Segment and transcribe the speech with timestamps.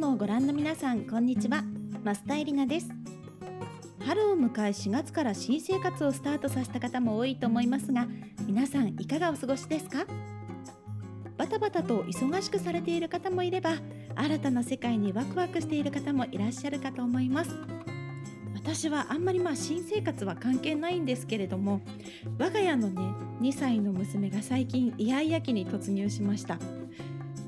[0.00, 1.62] もご覧の皆さんこんにちは。
[2.02, 2.88] 増田絵里奈です。
[4.02, 8.06] 春を迎え4月から新生活をスタートさせた方も多いと思いますが
[8.46, 10.06] 皆さんいかがお過ごしですか？
[11.36, 13.74] バタバタと忙しくされている方もいれば
[14.14, 17.50] 新たな世界にワクワクしている方もいらっしゃるかと思います。
[18.54, 21.82] 私はあんまりまあ新生活は関係ないんですけれども
[22.38, 23.02] 我が家のね
[23.42, 26.58] 2歳の娘が最近イヤイヤ期に突入しました。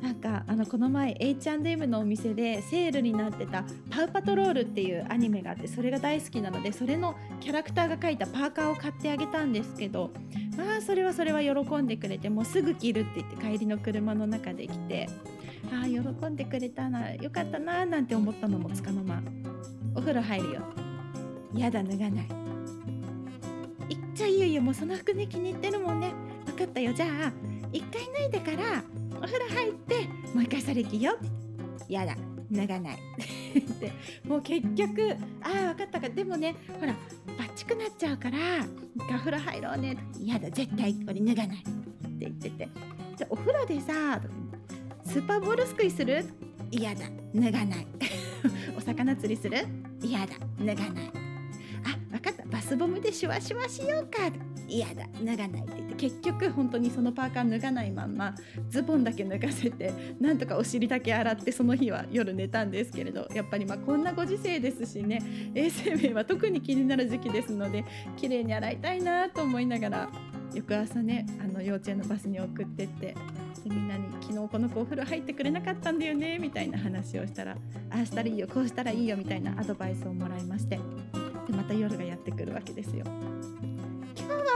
[0.02, 10.10] なんかあのこの前 H&M のお店でセールになってた「パウパトロール」っていうアニメがあってそれが大好きなのでそれのキャラクターが描いたパーカーを買ってあげたんですけど
[10.56, 15.08] まあそれはそれは喜んでくれてもうすぐ着るって言って帰りの車の中で来て
[15.70, 19.22] ああ喜んでくれたなよかったななんて思ったのもつかの間。
[19.94, 20.62] お風呂入るよ。
[21.54, 22.26] やだ脱がない。
[23.88, 26.12] いっちゃいいよいよもうその服ね気に入ってるもんね。
[26.46, 26.92] 分かったよ。
[26.92, 27.32] じゃあ
[27.72, 28.82] 一回脱いでから
[29.22, 29.94] お風呂入って
[30.34, 31.12] もう一回それ着よ。
[31.12, 32.16] ってやだ
[32.50, 32.98] 脱がない。
[33.80, 33.92] で
[34.26, 36.94] もう結局ああ分かったかでもねほら
[37.38, 38.38] バッチくなっちゃうから
[38.96, 39.96] お風呂入ろうね。
[40.20, 41.56] やだ絶対これ脱がない。
[41.58, 41.70] って
[42.20, 42.68] 言ってて。
[43.16, 44.20] じゃお風呂でさ
[45.04, 46.24] スーパーボールすくいする？
[46.70, 47.86] 嫌だ脱がない。
[48.76, 49.58] お魚釣りする？
[50.02, 51.10] 嫌だ脱がない。
[51.84, 52.44] あ分かった。
[52.46, 54.30] バスボムでシュワシュワしようか。
[54.68, 58.34] 嫌だ脱がないって結局本当にそのパーカー脱がないまんま
[58.68, 65.22] ズボンだけ脱がせてなんとかお尻だけ洗ってその日は夜寝たんですけれどやっぱりまこんなご時世ですしね
[65.54, 67.84] 衛生面は特に気になる時期ですので
[68.16, 70.08] 綺麗に洗いたいなと思いながら
[70.52, 73.16] 翌朝ねあの幼稚園のバスに送ってってで
[73.66, 77.52] みんなに「昨日この子お風呂入ってくれなかったんだよね」みたいな話をしたら
[77.90, 80.80] 「ああしたらいいよこうしたらいいよ」みたいなアドバイスをもらいまして
[81.46, 83.04] でまた夜がやってくるわけですよ。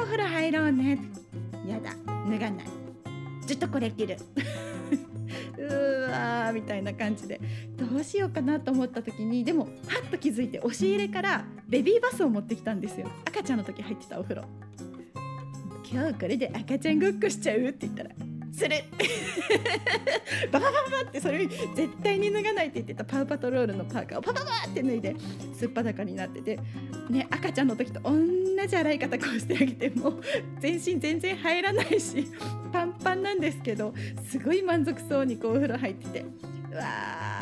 [0.03, 0.99] お風呂入ろうね。
[1.67, 1.95] やだ
[2.31, 2.67] 脱がない。
[3.47, 4.17] ずっとこれ着る。
[5.59, 7.41] うーわーみたいな感じで
[7.77, 14.45] どうしようかなと思った時にでもパッと気づいて押し入れからベビーバスを持ってきたんですよ赤ちゃんの時入ってたお風呂
[15.91, 17.61] 今日これで赤ちゃんごっこしちゃう？
[17.61, 18.11] って言ったら
[18.57, 18.77] する。
[20.51, 25.15] バババババってそれ絶対に脱がないって言ってたパウパトロールのパーカーをパパパって脱いで
[25.55, 26.59] すっぱだかになってて、
[27.11, 28.17] ね、赤ちゃんの時と同
[28.67, 30.15] じ洗い方こうしてあげても
[30.61, 32.27] 全身全然入らないし
[32.73, 33.95] パンパンなんですけど
[34.29, 36.25] すごい満足そうにこうお風呂入ってて
[36.73, 36.85] うわ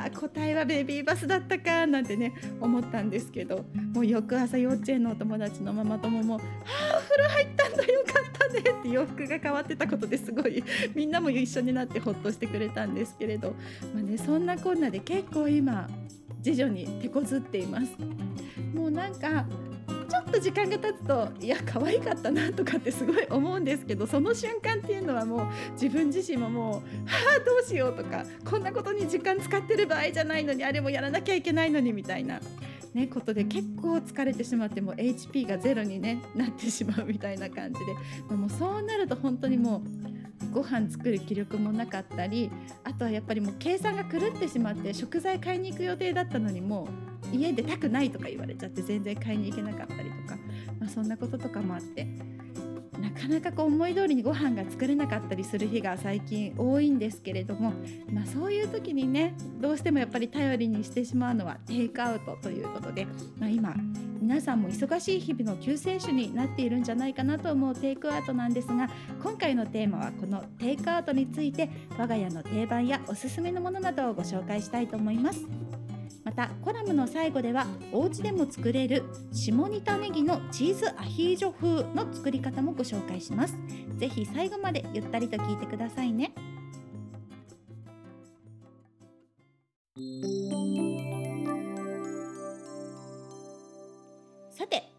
[0.06, 3.64] ー答えはベビーバスだったかなんてね思ったんですけど
[3.94, 6.40] もう翌朝幼稚園のお友達のママ友も「は
[6.94, 10.62] あお風呂入ったんだよかったね」って洋服が変わってたことですごい
[10.94, 13.54] みんなも一緒になってほっとしてくれたんですけれど、
[13.94, 15.88] まあね、そんなこんなで結構今
[16.42, 17.92] 次女に手こずっています。
[18.74, 19.46] もうなんか
[20.08, 26.72] ちょっと時間が経つといや可愛かったなとかってすごい思うんですけどその瞬間っていうのはもう自分自身ももう
[27.08, 32.40] 「はあどうしよう」とかこんなことに時間使ってる場合じゃないのにあれもやらなきゃいけないのにみたいな。
[32.94, 37.80] ね、ことで結構疲れてしまっても HP がゼロに、ね、なってしまうみたいな感じ
[38.28, 39.82] でもそうなると本当にも
[40.52, 42.50] うご飯作る気力もなかったり
[42.84, 46.88] あとはやっぱりもう計算が狂ってしまって食材買いに行く予定だったのにも
[47.32, 50.38] う家出たくないとか言われちゃって全然買いに行けなかったりとか、
[50.78, 52.06] まあ、そんなこととかもあって
[53.00, 57.72] なかなかこう思い通りにご飯が作れなかったりする日が最近多いんですけれども、
[58.12, 63.06] まあ、そういう時にねどうしてもやっぱり頼りにしてしまうのはテイクアウトということで、
[63.38, 63.74] まあ、今
[64.20, 68.88] 皆さんも忙しい日々の救世主になっているんじゃないかなと思うテイクアウトなんですが
[69.22, 71.68] 今回のテーマはこのテイクアウトについて
[71.98, 75.73] 我が家の定番やおすすめのものなどをご紹介したいと思います。
[76.24, 83.54] またコラムの最後ではお家でも作れる下仁田ネギのチーズアヒージョ風の作り方もご紹介します。
[83.98, 86.32] ぜひ最後までゆったりと聞いてくださいね。
[94.50, 94.90] さて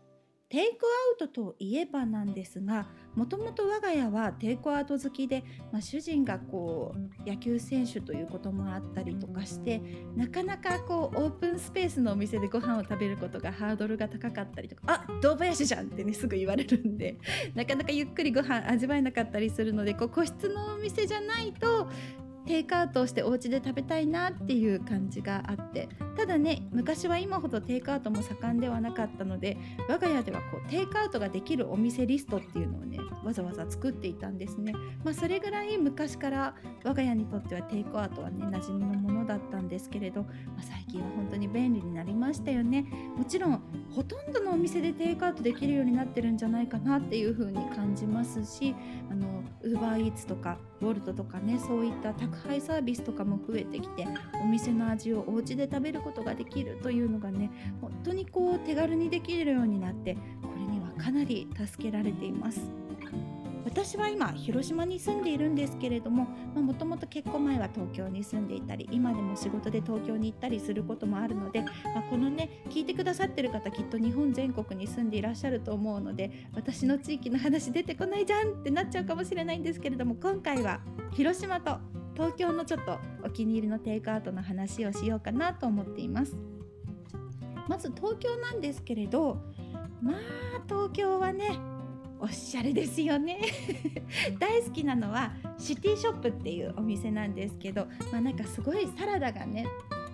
[0.47, 6.93] テイクアウトといえばなんですがもともと我が家はテイクアウト好きで、まあ、主人がこ
[7.25, 9.81] う野球選手ということもあったりとかして
[10.15, 17.17] なかなかこうオープンスペースのお店でご飯を食べることがハードルが高かったりとかあ堂林じゃんってねすぐ言われるんで
[17.55, 21.89] なかなかゆっくりご飯味わえなかったりするのでこう個室のお店じゃないと
[22.45, 29.57] テイクアウトをしてお家で食べたいなっていう感じがあってただね昔は今ほどテイクアウトも盛んではなかったので
[29.89, 42.85] 我が家ではこうテイクアウトができるお店リストっていうのをねわざわざ作っていたんですね、まあ、それぐらい昔から我が家にとってはテイクアウトはね馴染みのものだったんですけれど、まあ、最近は本当に便利になりましたよね。
[43.17, 48.75] もちろんほとんどのお店でテイクアウトできるようになってるんじゃないかなっていう風に感じますし
[49.09, 54.07] あのウーバーイーツとかウォルトとかねそういった宅配サービスとかも増えてきて
[54.41, 57.49] お店の味をお家で食べることができるというのがね
[57.81, 62.61] 本当にこう手軽にできるようになってこれにはかなり助けられています。
[63.65, 80.79] 私は今広島に住んでいるんですけれどももともと結婚前は東京に住んでいたり今でも仕事で東京に行ったりすることもあるので、まあ、このね聞いてくださってる方きっと日本全国に住んでいらっしゃると思うので私の地域の話出てこないじゃんってなっちゃうかもしれないんですけれども今回は
[81.13, 81.79] 広島と
[82.13, 86.37] 東京のちょっとお気に入りのテイクアウトの話をしようかなと思っています。
[87.67, 89.39] まず東京なんですけれど
[90.01, 90.15] まあ
[90.67, 91.59] 東京はね
[92.19, 93.39] おしゃれですよね。
[94.39, 99.67] 大好きなのはシティショップっていうお店なんですけど、まあ、なんかすごいサラダがね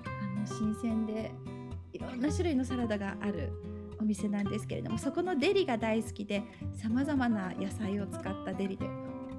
[0.05, 1.31] あの新鮮で
[1.93, 3.51] いろんな種類のサラダがある
[3.99, 6.43] お店なんですけれどもそこのデリが大好きで
[6.73, 8.87] さまざまな野菜を使ったデリで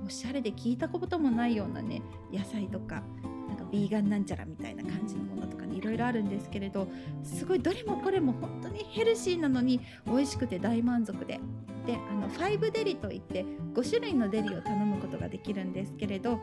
[0.06, 3.02] おしゃれで聞いたこともないようなね野菜とか
[3.48, 6.88] なんかビーガンなんちゃらみたいな感じのものとかねいろいろあるんですけれど
[7.24, 11.40] すごいどれもこれも本当にヘルシーなのに美味しくて大満足で
[11.86, 13.44] であの5デリといって
[13.74, 16.38] 5種類のデリを頼むことができるんですけれど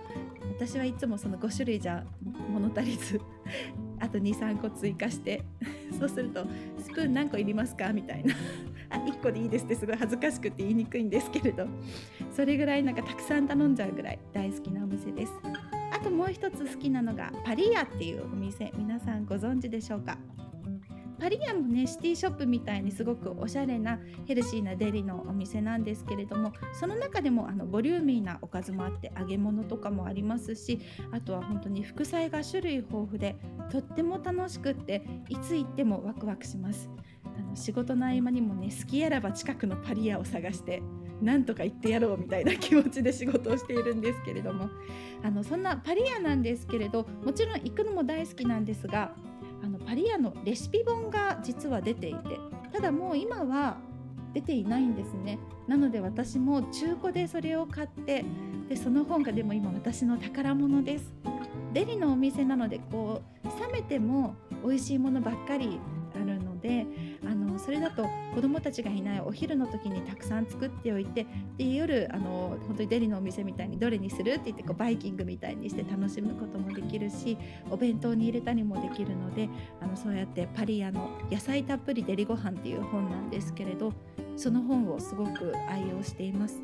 [0.57, 2.03] 私はいつもその5種類じゃ
[2.49, 3.21] 物足りず
[3.99, 5.43] あと23個追加して
[5.97, 6.45] そうすると
[6.79, 8.33] 「スプーン何個いりますか?」みたいな
[8.89, 11.67] あ1個でいいですってすごい恥ずかしくて言いにくいんですけれど
[12.31, 15.33] それぐらいなんかたくさん頼んじゃうぐらい大好きなお店です。
[15.91, 20.17] あともう一つ好きなのがパリアっていうお店皆さんご存知でしょうか？
[21.19, 30.79] パリアもねシティショップみたいにすごくおしゃれなヘルシーなデリのお店なんですけれどもその中でもあのボリューミーなおかずもあって揚げ物とかもありますし
[31.11, 33.35] あとは本当に副菜が種類豊富で
[33.69, 36.89] とっても楽しくっていつ行ってもワクワクします。
[37.37, 40.81] あの仕事の合間にもね好きあらば近くのパリアを探して
[41.21, 44.69] なんとか行ってやろうみたいな気持ちで仕事をしているんですけれども
[45.23, 49.13] あのそんなパリアなんですけれどもちろん行くのも大好きなんですが
[49.63, 52.39] あのパリアのレシピ本が実は出ていて
[52.71, 53.77] ただもう今は
[54.33, 55.39] 出ていないんですね。
[55.67, 58.23] なので私も中古でそれを買って
[58.67, 61.11] でその本がでも今私の宝物です。
[61.73, 65.79] デリのお店なのでこう冷めても美味しいものばっかり
[66.15, 66.85] あるので
[67.59, 71.25] それだと子どもたちがいないお昼の時にたくさん作っておいて
[71.57, 77.37] で夜あの本当にデリのお店みたいにどれにするって言ってこうバイキングみたいにして楽しむこともできるし
[77.69, 79.49] お弁当に入れたりもできるので
[79.81, 83.93] あのそうやってパリアの野菜たっぷりデリご飯っていう本なんですけれど
[84.37, 86.61] その本をすごく愛用しています。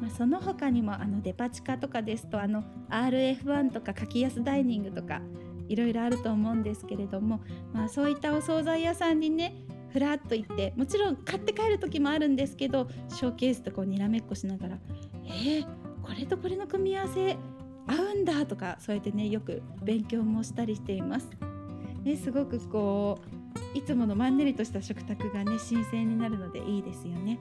[0.00, 5.20] ま、その他にもあのデパ地下とかですとあの RF1 とか柿安ダイニングとか
[5.68, 7.40] いろいろあると思うんですけれども、
[7.72, 9.54] まあ、そういったお惣菜屋さんにね
[9.92, 14.78] ふらっと行ってもちろん買って帰る時もあるんですけどショーケースとこうにらめっこしながら
[15.24, 15.66] 「えー、
[16.02, 17.36] これとこれの組み合わせ
[17.86, 21.28] 合うんだ」とかそうやってねよく勉強もしたりしています。
[22.02, 23.18] ね、すごくこ
[23.74, 27.38] ういつものマンネリとした食卓がね新鮮になるのでいいですよね。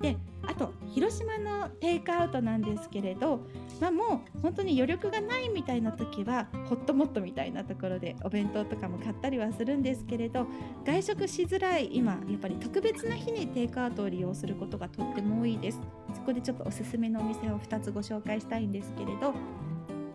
[0.00, 0.16] で
[0.60, 3.40] と広島のテイクアウトなんですけれど、
[3.80, 10.46] まあ、もう本当に余力がないみたいな時はホットモットみたいなところでお弁当とかも買ったりはするんですけれど
[10.84, 15.80] 外食しづらい今やっぱり特別な日にテイクアウトを利用することがとっても多いです。
[16.14, 19.32] そこでちょっとおすすめのお店を2つご紹介したいんですけれど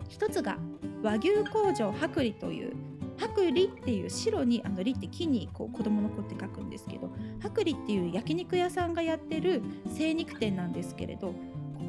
[0.08, 0.58] 1つが
[1.02, 2.72] 和牛工場薄利という
[3.18, 7.10] 薄利っていう白にあの利って木にこう子供の子って書くんですけど
[7.44, 9.62] 薄利っていう焼肉屋さんがやってる
[9.94, 11.34] 精肉店なんですけれどこ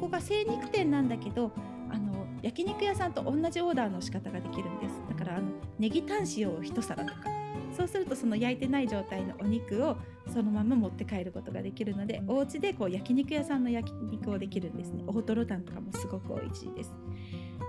[0.02, 1.52] こが精肉店なんだけど
[1.90, 4.94] あの焼肉屋さんと同じオーダーの仕方ができるんです。
[5.08, 7.38] だからあのネギタン塩を一皿とか。
[7.76, 9.96] そうするとその焼いてない状態のお肉を
[10.32, 15.04] そのまま持って帰ることができるのでお家でこう焼肉屋さんの焼肉をできるんですね。
[15.06, 16.92] 大トロタンとかもすごく美味しいです。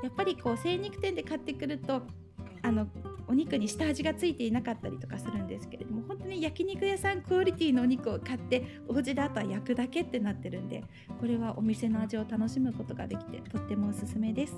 [0.01, 2.01] やっぱりこう精肉店で買ってくると
[2.61, 2.87] あの
[3.29, 10.83] お肉に下味がついていなかったりとかするんですけれども本当に焼肉屋さんクオリティのお肉を買ってお家であとは焼くだけってなってるんで
[11.19, 14.55] これはお店の味を楽しむことができてとってもおすすめです。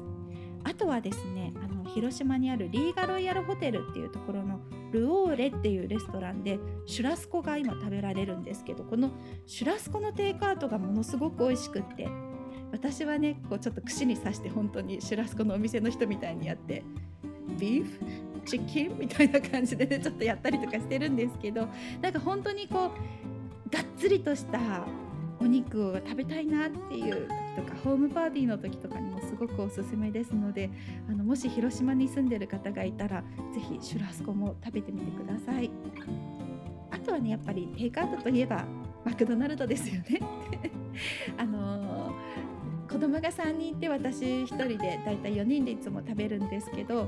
[0.64, 4.60] あとはですねあの広島にあるリーガロイヤルホテルっていうところの
[4.92, 9.10] ルオーレっていうレストランでシュラスコが今食べられるんですけどこの
[9.48, 12.08] シュラスコのテイクアウトがものすごく美味しくって
[12.72, 16.84] 私はねこうちょっと串に刺して本当にシュラスコのお店の人みたいにやって
[17.58, 18.31] ビーフ？
[18.46, 21.68] チキンみたいな感じでねちょっとやったりとかしてるんですけど
[22.02, 22.92] なんか本当にこ
[23.68, 24.86] うがっつりとした
[25.40, 30.70] お肉を食べたいなっていう時とかホームパーティーの時とかにもすごくおすすめですので
[31.10, 35.72] あのもし広島に住んでる方がいたら是非シュラスコも食べてみてください。
[36.92, 38.66] あとはねやっぱりテイクアウトといえば
[39.04, 40.20] マクドナルドですよね。
[41.38, 42.52] あのー
[42.92, 47.08] 子供が3人いて私1人でだいたい4人でいつも食べるんですけど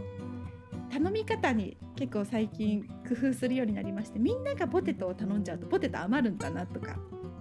[0.93, 6.97] 頼み方に結構最近工夫するようになりましてみんながポテトを頼んじゃうとポテト余るんだなとか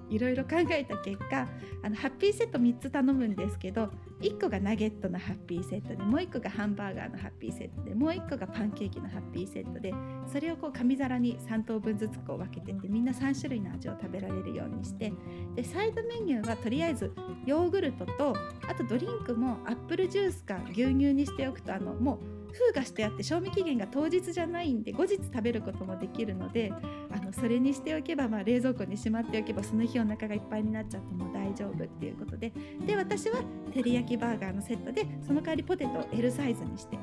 [0.08, 1.46] いろいろ考えた結果
[1.82, 3.90] あのハッピーセット3つ頼むんですけど
[4.20, 9.92] 1個がナゲットのハッピーセットでもう1個がハンバーガーのハッピーセットでもう1個がパンケーキのハッピーセットで
[10.30, 15.12] それをこう紙皿に3等分ずつこう分けてってみんな3種類の味を食べられるようにして
[15.56, 17.12] でサイドメニューはとりあえず
[17.44, 18.34] ヨーグルトと
[18.66, 26.72] あとドリンクもアップルジュースか牛乳にしておくとあのもう封がしてあって賞味期限が当日じゃないんで後日食べることもできるので
[27.10, 32.52] あのそれにしておけば、まあ、冷蔵庫にしまっておけばその日お腹がいっぱいになっちゃっても大丈夫っていうことで。
[32.86, 33.40] で私は
[33.72, 36.98] 照り焼きバーガーのセットでその代わりポテトを L サイズにして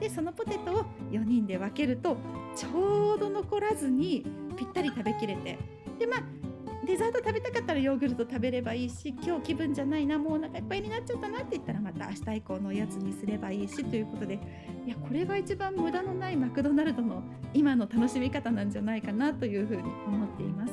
[0.00, 2.16] でそのポテトを4人で分けると
[2.54, 4.24] ちょうど残らずに
[4.56, 5.58] ぴったり食べきれて
[5.98, 6.45] でまあ
[6.84, 14.38] デザート食べたかったらヨーグルト食べればいいし今日気分じゃないなもうお腹いっぱいになっちゃったなって言ったらまた明日以降のおやつにすればいいしということで
[14.86, 17.22] いやこれが一番無駄のないマクドナルドの
[17.54, 20.72] 今の楽しみ方なんじゃないかなというふうに思っています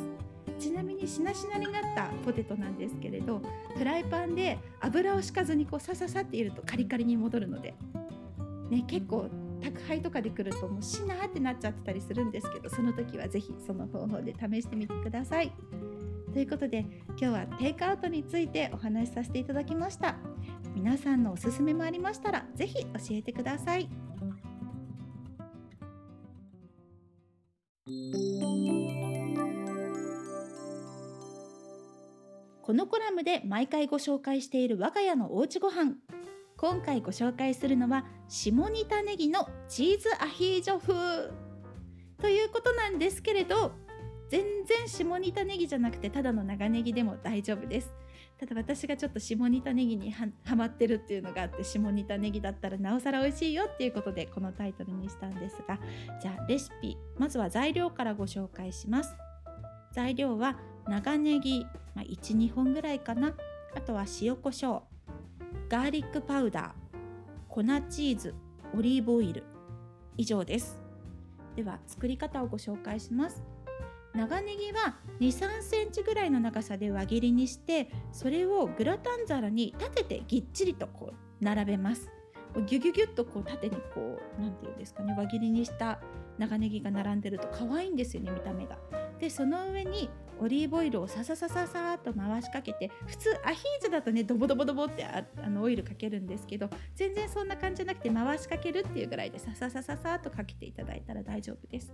[0.60, 3.42] ちなみにしなしなになったポテトなんですけれど
[3.76, 7.74] フライパンで油を敷かずにこうさささっているとカリカリに戻るので、
[8.70, 9.30] ね、結構
[9.62, 15.52] 宅配とかで来るともうしなってなっちゃってたりするんですけどその時は是非その方法で試してみてください。
[16.34, 20.16] ということで今日はテイクアウトについてお話しさせていただきました。
[20.74, 23.88] 皆さんのおすすめもありましたら是非教えてください。
[32.64, 35.98] このコラムで毎回ご紹介している我が家のおうちご飯。
[36.58, 41.32] 今回ご紹介するのは下仁田ネギのチーズアヒージョ風。
[42.20, 43.74] ということなんですけれど
[44.30, 47.94] 全然下仁田ネギじゃなくてただの長ネギでも大丈夫です
[48.40, 55.80] ただ私がちょっと下仁田ネギにはまってるっていうのがあって下仁田ネギだったらなおさら美味しいよっていうことでこのタイトルにしたんですが
[56.22, 59.16] じゃあレシピまずは材料からご紹介します
[59.94, 61.66] 材料は長ネギ、
[61.96, 63.34] まあ、12本ぐらいかな
[63.76, 64.82] あとは塩コショウ
[65.70, 66.94] ガーリックパウダー
[67.48, 68.34] 粉チーズ
[68.76, 69.44] オリーブオイル
[70.18, 70.84] 以上です
[71.56, 73.53] では作り方をご紹介します。
[74.14, 82.10] 長ネギは2 3センチぐらいの長さで輪切りにしてそれをグラタン皿に立ててぎっちりとこう並べます
[82.68, 86.00] ギュギュギュッとこう縦にこう何て言うんですかね輪切りにした
[86.38, 88.78] 長ネギが並んでると可愛いんですよね見た目が。
[89.20, 90.10] でその上に
[90.44, 101.94] オリーブオイルをさささささっと回しかけて普通アヒージョだとねドボドボドボってあのオイルかけるんですけど全然そんな感じじゃなくて回しかけるっていうぐらいでさささささっとかけていただいたら大丈夫です。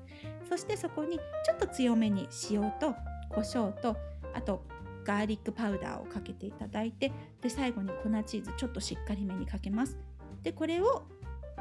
[0.49, 2.95] そしてそこにちょっと強めに塩と
[3.29, 3.95] 胡椒と
[4.33, 4.65] あと
[5.05, 9.95] ガーリックパウダーをかけていただいてで最後に粉チーズちょっとしっかりめにかけます。
[10.41, 11.03] でこれを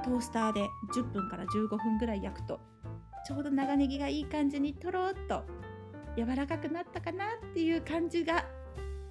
[0.03, 2.61] トースターで10分から15分ぐらい焼くと
[3.27, 5.45] ちょうど長ネギがいい感じにとろっと
[6.19, 8.45] 柔らかくなったかなっていう感じが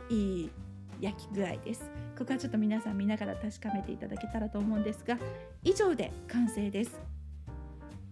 [0.10, 0.52] いい
[1.00, 1.90] 焼き具合です。
[2.18, 5.20] ここはちょっと皆さん見ながら確かめていただけたらと思うんですが
[5.64, 7.00] 以上で完成です。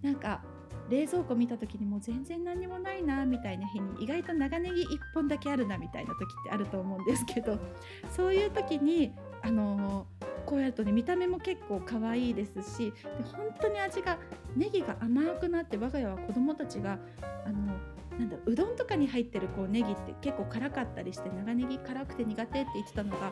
[0.02, 0.42] なんか
[0.90, 7.58] 冷蔵庫見た時にもう全然何もないなみたいな日に意外と長ネギ1本だけあるなみたいな時ってあると思うんですけど
[8.16, 9.12] そういう時に
[9.42, 14.20] あのー、こうやるとね見た目も結構可愛いですしで本当に味が
[14.56, 17.00] ネギが甘くなって我が家は子供たちが
[17.46, 17.74] あの
[18.20, 23.32] なんだうどんとかに入ってるこうネギって結構辛かったりして長ネギ辛くて苦手って言ってたのが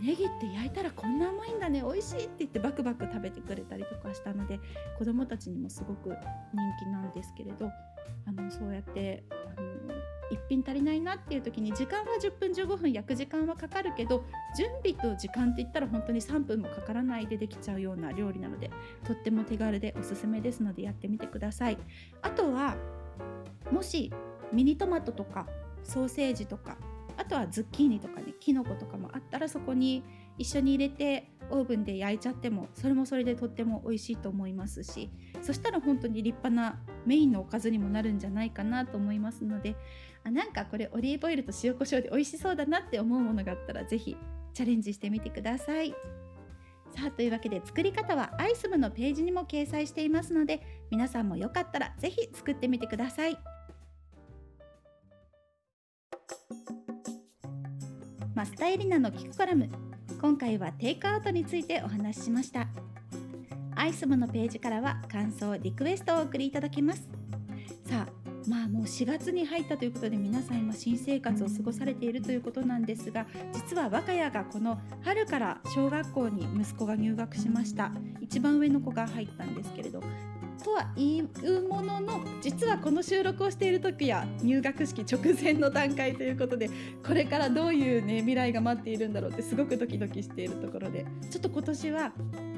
[0.00, 4.58] ネギって焼いたらこんな甘いんだね美味しいって言ってバクバク食べてくれたりとかしたので
[4.98, 6.16] 子どもたちにもすごく人
[6.80, 7.70] 気なんですけれど
[8.26, 9.94] あのそうやってあの
[10.30, 14.24] 一品足りないなっていう時に時間は10分15分焼く時間はかかるけど
[14.56, 18.70] 準備と時間って言ったら本当に3分もかからないでできちゃうような料理なので
[19.04, 21.78] とっても手軽でおすすめですのでやってみてください。
[22.22, 22.76] あとは
[23.70, 24.12] もし
[24.52, 25.46] ミニトマトとか
[25.82, 26.76] ソーセージとか
[27.16, 30.02] あとはズッキーニとかねキノコとかもあったらそこに
[30.36, 35.10] 一緒に入れてオーブンで焼いちゃってもそれもそれでとっても美味しいと思いますし
[35.42, 39.76] そしたら本当に立派なメインのおかずにもなるんじゃないかなと思いますので
[40.24, 44.16] あなんかこれオリーブオイルと塩コショウで美味しそうだなって思うものがあったら是非
[44.52, 45.94] チャレンジしてみてください。
[46.96, 53.53] さあというわけで作り方はアイスムのページにも掲載していますので皆さんもよかったら是非作ってみてください。
[58.34, 59.68] マスタエリナの聞くコラム。
[60.20, 62.66] 今回はテイクアウトについてお話ししました。
[63.76, 67.08] アイスムのページからは感想リクエストをお送りいただけます。
[67.88, 68.12] さあ
[68.48, 77.92] まあもう4月に入ったということで皆さん今新生活を過ごされているということなんですが実は我が家がこの春から小学校に息子が入学しました。
[78.20, 80.02] 一番上の子が入ったんですけれど
[80.64, 86.70] とは言うものの実はこの収録をしている時や入学式直前の段階ということで
[87.06, 92.12] これからどういうね未来が待っているんだろうってすごくドキドキしているところでちょっと今年は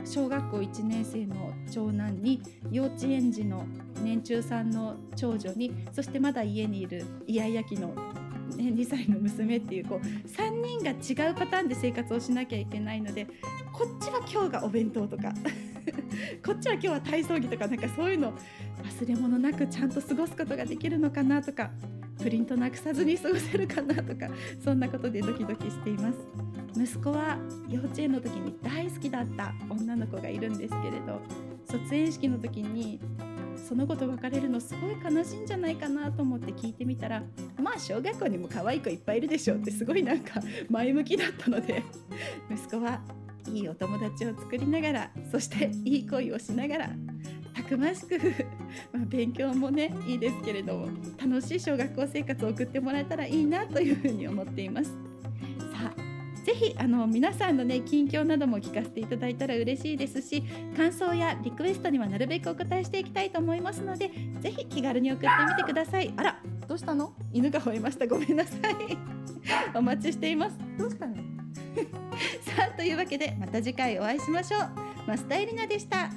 [0.05, 3.67] 小学校1年生の長男に幼稚園児の
[4.01, 7.95] 年中さんの長女にそしてまだ家にいるイヤイヤ期の、ね、
[8.57, 13.27] 2歳の娘っていうこう3人が違うパターンで生活をしなきゃいけないので
[13.73, 15.33] こっちは今日がお弁当とか。
[16.45, 18.33] こっちは今日は体操着とかなんかそういうの
[18.83, 21.71] 忘れ物なくちゃんと過ごすことができるのかなとか
[22.19, 24.29] プリントなくさずに過ごせるかなとか
[24.65, 26.19] そんなことでドキドキしています。
[26.77, 27.39] 息子は
[27.69, 31.23] 幼稚園の時に大好きだった女の子がいるんですけれど
[31.65, 33.01] 卒園式の時に
[33.57, 37.23] その子と別れるのすごい悲しいんじゃないかなと思って聞いてみたら
[37.59, 41.83] まあ小学校にも可愛い子いっぱいいるでしょうってすごいなんか前向きだったので
[42.51, 43.01] 息子は
[43.51, 46.91] いいお友達を作りながらそしていい恋をしながら
[47.55, 48.19] たくましく
[48.93, 50.89] ま、勉強もねいいですけれども
[51.19, 54.91] 楽しい小学校生活を送ってもらえたらいいなというふうに思っています。
[55.73, 56.07] さあ
[56.45, 60.45] ぜひあの皆さんのね近況なども聞かせていただいたら嬉しいですし
[60.77, 64.11] 感想やリクエストにはなるべくお答えしていきたいと思いますので
[64.41, 66.13] ぜひ気軽に送ってみてください。
[66.17, 67.15] あらどうしたの？
[67.33, 68.07] 犬が吠えました。
[68.07, 68.99] ごめんなさい。
[69.75, 70.59] お待ちしています。
[70.79, 71.36] どうしたの？
[72.41, 74.61] さあというわけでまた次回お会いしましょう。
[75.07, 76.11] 増田エリナでした。